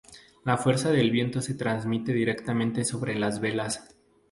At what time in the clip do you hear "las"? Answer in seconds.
3.13-3.39